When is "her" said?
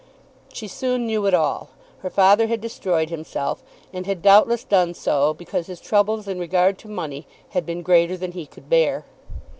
1.99-2.09